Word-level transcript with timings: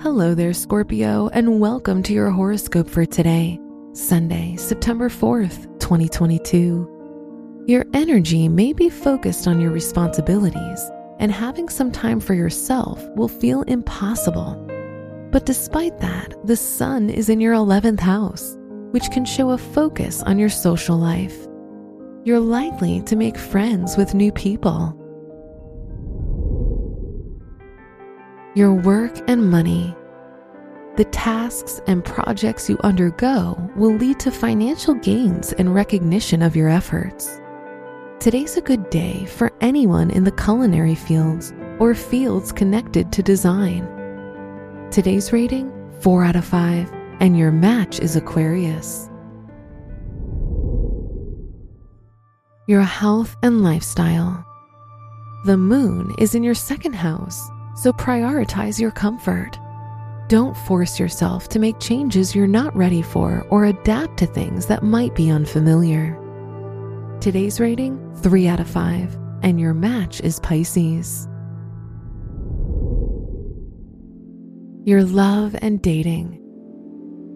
Hello 0.00 0.32
there, 0.32 0.52
Scorpio, 0.52 1.28
and 1.32 1.58
welcome 1.58 2.04
to 2.04 2.12
your 2.12 2.30
horoscope 2.30 2.88
for 2.88 3.04
today, 3.04 3.58
Sunday, 3.94 4.54
September 4.54 5.08
4th, 5.08 5.64
2022. 5.80 7.64
Your 7.66 7.84
energy 7.92 8.48
may 8.48 8.72
be 8.72 8.90
focused 8.90 9.48
on 9.48 9.60
your 9.60 9.72
responsibilities, 9.72 10.88
and 11.18 11.32
having 11.32 11.68
some 11.68 11.90
time 11.90 12.20
for 12.20 12.34
yourself 12.34 13.04
will 13.16 13.26
feel 13.26 13.62
impossible. 13.62 14.54
But 15.32 15.46
despite 15.46 15.98
that, 15.98 16.32
the 16.46 16.54
sun 16.56 17.10
is 17.10 17.28
in 17.28 17.40
your 17.40 17.54
11th 17.54 17.98
house, 17.98 18.56
which 18.92 19.10
can 19.10 19.24
show 19.24 19.50
a 19.50 19.58
focus 19.58 20.22
on 20.22 20.38
your 20.38 20.48
social 20.48 20.96
life. 20.96 21.36
You're 22.22 22.38
likely 22.38 23.02
to 23.02 23.16
make 23.16 23.36
friends 23.36 23.96
with 23.96 24.14
new 24.14 24.30
people 24.30 24.94
your 28.54 28.72
work 28.72 29.12
and 29.28 29.50
money. 29.50 29.94
The 30.96 31.04
tasks 31.04 31.80
and 31.86 32.04
projects 32.04 32.68
you 32.68 32.78
undergo 32.82 33.56
will 33.76 33.94
lead 33.94 34.18
to 34.20 34.30
financial 34.30 34.94
gains 34.94 35.52
and 35.52 35.74
recognition 35.74 36.42
of 36.42 36.56
your 36.56 36.68
efforts. 36.68 37.40
Today's 38.18 38.56
a 38.56 38.62
good 38.62 38.90
day 38.90 39.26
for 39.26 39.52
anyone 39.60 40.10
in 40.10 40.24
the 40.24 40.32
culinary 40.32 40.96
fields 40.96 41.52
or 41.78 41.94
fields 41.94 42.50
connected 42.50 43.12
to 43.12 43.22
design. 43.22 43.86
Today's 44.90 45.32
rating 45.32 45.70
4 46.00 46.24
out 46.24 46.36
of 46.36 46.44
5, 46.44 46.92
and 47.20 47.38
your 47.38 47.52
match 47.52 48.00
is 48.00 48.16
Aquarius. 48.16 49.08
Your 52.66 52.82
health 52.82 53.36
and 53.42 53.62
lifestyle. 53.62 54.44
The 55.44 55.56
moon 55.56 56.14
is 56.18 56.34
in 56.34 56.42
your 56.42 56.54
second 56.54 56.94
house 56.94 57.48
so 57.78 57.92
prioritize 57.92 58.80
your 58.80 58.90
comfort. 58.90 59.56
Don't 60.28 60.56
force 60.56 60.98
yourself 60.98 61.48
to 61.50 61.60
make 61.60 61.78
changes 61.78 62.34
you're 62.34 62.48
not 62.48 62.74
ready 62.76 63.02
for 63.02 63.46
or 63.50 63.66
adapt 63.66 64.18
to 64.18 64.26
things 64.26 64.66
that 64.66 64.82
might 64.82 65.14
be 65.14 65.30
unfamiliar. 65.30 66.18
Today's 67.20 67.60
rating 67.60 68.14
3 68.16 68.48
out 68.48 68.58
of 68.58 68.68
5, 68.68 69.16
and 69.42 69.60
your 69.60 69.74
match 69.74 70.20
is 70.20 70.40
Pisces. 70.40 71.28
Your 74.84 75.04
love 75.04 75.54
and 75.62 75.80
dating. 75.80 76.34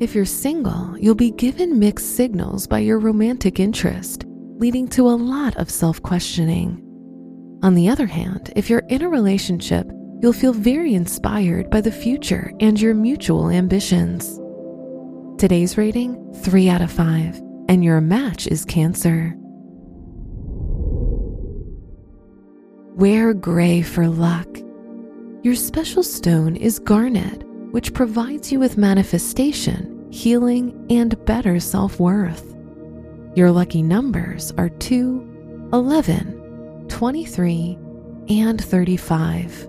If 0.00 0.14
you're 0.14 0.24
single, 0.24 0.96
you'll 0.98 1.14
be 1.14 1.32
given 1.32 1.78
mixed 1.78 2.16
signals 2.16 2.66
by 2.66 2.78
your 2.78 2.98
romantic 2.98 3.60
interest, 3.60 4.24
leading 4.56 4.88
to 4.88 5.06
a 5.06 5.12
lot 5.12 5.54
of 5.58 5.70
self 5.70 6.00
questioning. 6.02 6.82
On 7.62 7.74
the 7.74 7.90
other 7.90 8.06
hand, 8.06 8.52
if 8.56 8.70
you're 8.70 8.86
in 8.88 9.02
a 9.02 9.08
relationship, 9.08 9.90
you'll 10.20 10.32
feel 10.32 10.52
very 10.52 10.94
inspired 10.94 11.70
by 11.70 11.80
the 11.80 11.92
future 11.92 12.52
and 12.60 12.80
your 12.80 12.94
mutual 12.94 13.50
ambitions. 13.50 14.38
Today's 15.40 15.78
rating 15.78 16.34
3 16.42 16.68
out 16.68 16.82
of 16.82 16.92
5, 16.92 17.40
and 17.68 17.82
your 17.82 18.00
match 18.00 18.46
is 18.46 18.64
Cancer. 18.66 19.34
Wear 22.96 23.32
gray 23.32 23.80
for 23.80 24.08
luck. 24.08 24.46
Your 25.42 25.54
special 25.54 26.02
stone 26.02 26.54
is 26.56 26.78
garnet, 26.78 27.42
which 27.70 27.94
provides 27.94 28.52
you 28.52 28.60
with 28.60 28.76
manifestation, 28.76 30.06
healing, 30.12 30.86
and 30.90 31.24
better 31.24 31.58
self 31.60 31.98
worth. 31.98 32.54
Your 33.34 33.50
lucky 33.50 33.82
numbers 33.82 34.52
are 34.58 34.68
2, 34.68 35.70
11, 35.72 36.86
23, 36.88 37.78
and 38.28 38.62
35. 38.62 39.68